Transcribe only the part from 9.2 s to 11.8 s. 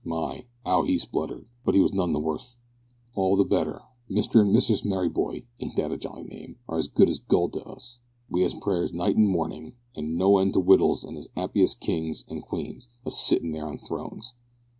mornin an no end o witls an as appy as